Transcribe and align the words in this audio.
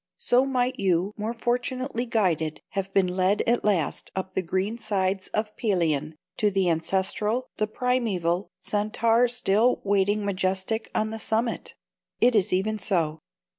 So 0.17 0.47
might 0.47 0.79
you, 0.79 1.13
more 1.15 1.35
fortunately 1.35 2.07
guided, 2.07 2.63
have 2.69 2.91
been 2.91 3.05
led 3.05 3.43
at 3.45 3.63
last 3.63 4.09
up 4.15 4.33
the 4.33 4.41
green 4.41 4.79
sides 4.79 5.27
of 5.27 5.55
Pelion, 5.57 6.15
to 6.37 6.49
the 6.49 6.71
ancestral, 6.71 7.45
the 7.57 7.67
primeval, 7.67 8.49
Centaur 8.61 9.27
still 9.27 9.79
waiting 9.85 10.25
majestic 10.25 10.89
on 10.95 11.11
the 11.11 11.19
summit!" 11.19 11.75
It 12.19 12.35
is 12.35 12.51
even 12.51 12.79
so. 12.79 13.19